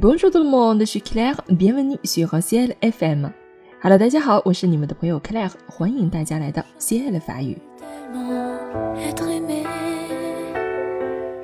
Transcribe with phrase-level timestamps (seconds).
[0.00, 3.30] Bonjour tout le monde, je suis Claire, bienvenue sur CL FM.
[3.82, 7.58] Hello，大家好，我是你们的朋友 Claire，欢迎大家来到 Ciel 法语。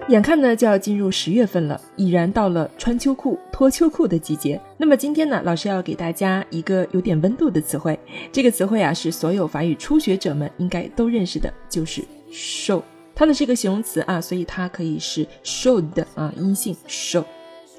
[0.08, 4.58] 眼看呢就要进入十月份了，已然到了穿秋裤、脱秋裤的季节。
[4.78, 8.00] 那么今天呢，老师要给大家一个有点温度的词汇。
[8.32, 12.02] 这个词汇啊，是所有法语初学者们应该都认识的，就是
[12.32, 12.80] show。
[13.14, 17.22] 它呢是一个形容词啊，所以它可以是 showed 啊，阴性 show。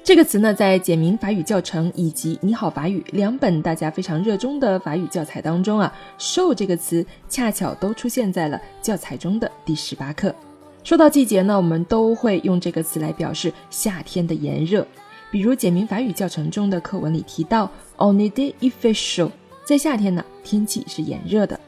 [0.02, 10.34] 这个词呢，在简明法语教程以及你好法语两本大家非常热衷的法语教材当中啊，show 这个词恰巧都出现在了教材中的第十八课。
[10.82, 14.86] 说到季节呢，我们都会用这个词来表示夏天的炎热。
[15.30, 19.30] 比如简明法语教程中的课文里提到，on est il fait chaud，
[19.64, 21.60] 在夏天呢，天气是炎热的。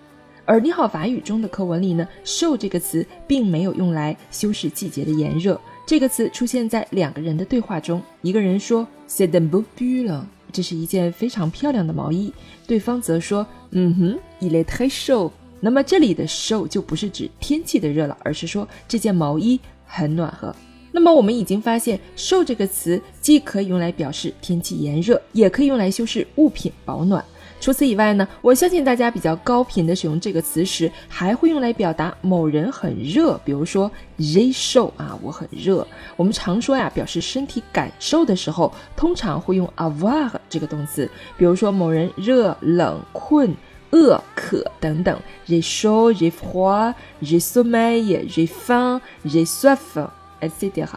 [0.44, 5.60] 而你好法语中的课文里呢，show 这个词并没有用来修饰季节的炎热。
[5.92, 12.32] 这个词出现在两个人的对话中，一个人说 c'est un beau pull，这是一件非常漂亮的毛衣，
[12.66, 15.30] 对方则说，嗯哼，il est très chaud。
[15.60, 20.56] 那么这里的 show 就不是指天气的热了，而是说这件毛衣很暖和。
[20.92, 27.22] 那么我们已经发现，show 这个词既可以用来表示天气炎热，也可以用来修饰物品保暖。
[27.62, 35.86] 除此以外呢，我相信大家比较高频的使用这个词时，还会用来表达某人很热，比如说 j show 啊，我很热。
[36.16, 43.54] 我们常说呀，表示身体感受的时候，通常会用 avoir 这个动词，比如说某人热、冷、困、
[43.92, 45.16] 饿、渴等等。
[45.46, 50.88] j chaud, j froid, j sommeil, j faim, j soif，etc.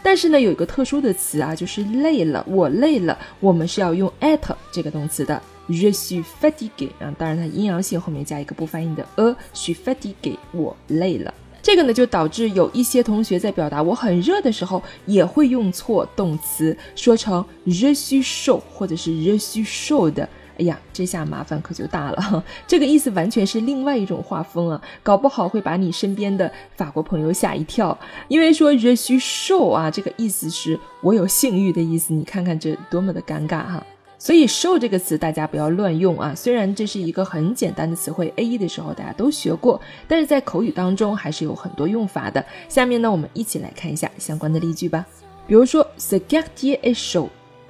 [0.00, 5.42] 但是呢，有一个特殊的词啊，就是累了，我累了，我们是要用 at 这个动词的。
[5.68, 11.32] Je suis fatigué 啊，当然它阴阳性后面加一个不发音的 a，je suis fatigué，我累了。
[11.62, 20.26] 这个呢就导致有一些同学在表达我很热的时候，也会用错动词，说成 je suis chaud 或者是 je suis chaude。
[20.58, 22.44] 哎呀，这下麻烦可就大了。
[22.66, 27.98] 这个意思完全是另外一种画风啊，搞不好会把你身边的法国朋友吓一跳。
[28.28, 33.84] 因为说 je suis chaud 啊，这个意思是我有性欲的意思，你看看这多么的尴尬哈。
[34.24, 36.34] 所以 show 这个词大家不要乱用啊！
[36.34, 42.42] 虽然这是一个很简单的词汇，A 一的时候大家都学过，但是在口语当中还是有很多用法的。
[42.66, 45.04] 下面呢，我们一起来看一下相关的例句吧。
[45.46, 47.28] 比如说，the quartier is chaud，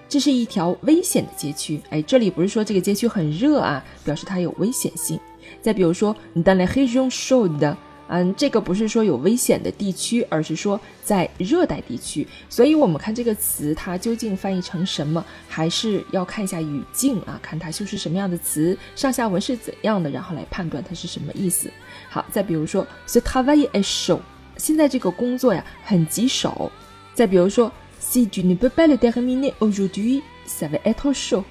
[0.09, 1.81] 这是一条危险的街区。
[1.91, 5.19] 哎，这里不是说这个街区很热啊，表示它有危险性。
[5.61, 7.75] 再比如说，dans la région chaude。
[8.09, 12.27] 嗯，这个不是说有危险的地区，而是说在热带地区。
[12.49, 21.71] 所以，我们看这个词，它究竟翻译成什么，还是要看一下语境啊，看它修饰什么样的词，上下文是怎样的，然后来判断它是什么意思。
[22.11, 24.21] 好，再比如说，ce travail est chaud，
[24.57, 26.71] 现在这个工作呀很棘手。
[27.15, 31.45] 再比如说，si tu ne peux pas le terminer aujourd'hui，ça va être chaud。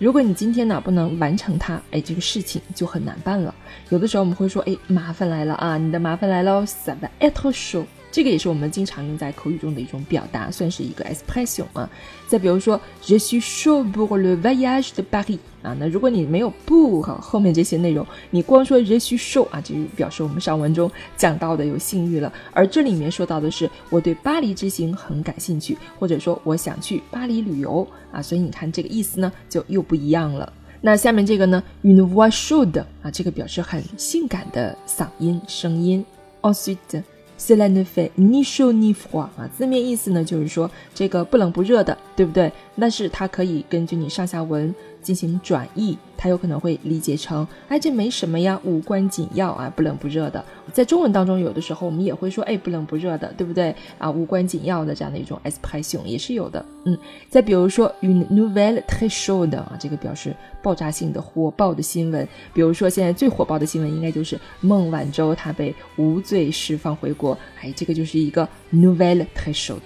[0.00, 3.54] 如果你今天呢不能完成它，哎，这个事情就很难办了。
[3.90, 7.84] 有的时候我们会说，哎，麻烦来了啊，你的麻烦来了，ça va être chaud。
[8.12, 11.88] 这个也是我们经常用在口语中的一种表达，算是一个 expression 啊。
[12.26, 15.76] 再比如说，je suis chaud pour le voyage de Paris 啊。
[15.78, 22.32] 那如果你没有不和后面这些内容，你光说 je suis chaud 啊，就表示我们上文中讲到的有性欲了。
[22.52, 28.20] 而这里面说到的是我对巴黎之行很感兴趣，或者说我想去巴黎旅游啊。
[28.20, 30.52] 所以你看这个意思呢，就又不一样了。
[30.80, 36.04] 那下面这个呢，une voix chaude 啊，这个表示很性感的嗓音声音。
[36.42, 37.02] ensuite
[37.40, 42.52] Cela ne fait ni chaud ni froid 啊，字面意思呢就是说这个不冷不热的，对不对？
[42.78, 50.44] 但是它可以根据你上下文进行转译，它有可能会理解成，哎，这没什么呀，无关紧要啊，不冷不热的。
[50.72, 53.74] 在中文当中，有的时候我们也会说，哎，不冷不热的，对不对？
[53.98, 56.64] 啊，无关紧要的这样的一种 expression 也是有的。
[56.84, 56.96] 嗯，
[57.28, 62.26] 再比如说，une nouvelle très chaude 啊，这个表示爆炸性的、火爆的新闻。
[62.52, 69.80] 比如说，现在最火爆的新闻应该就是孟晚舟她被无罪释放回国，哎，这个就是一个 nouvelle très chaude。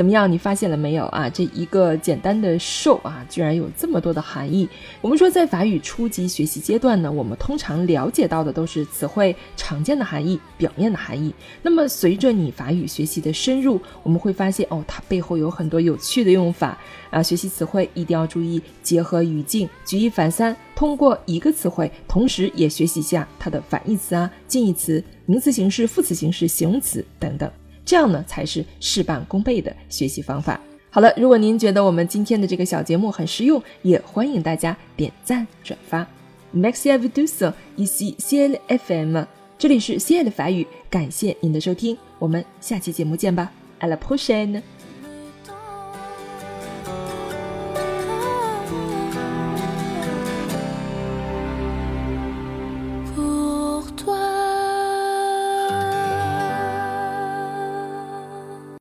[0.00, 0.32] 怎么样？
[0.32, 1.28] 你发现了没有啊？
[1.28, 4.66] 这一个简单的 show 啊，居然有这么多的含义。
[5.02, 11.34] 我们说，在法语初级学习阶段呢，我们通常了解到的都是词汇常见的含义、表面的含义。
[11.60, 16.78] 那么，随着你法语学习的深入，我们会发现哦，它背后有很多有趣的用法
[17.10, 17.22] 啊。
[17.22, 27.50] 学习词汇一定要注意结合语境，举一反三，通过一个词汇，同时也学习一下它的反义词啊、近义词、名词形式、副词形式、形容词等等。
[27.90, 30.60] 这样呢，才是事半功倍的学习方法。
[30.90, 36.06] 好了，如果您觉得我们今天的这个小节目很实用，也欢迎大家点赞转发。
[36.54, 39.24] Merci à vous tous ici CL FM，
[39.58, 43.50] 这里是亲爱的法语，感谢您的收听，我们下期节目见吧
[43.80, 44.62] ，À la prochaine。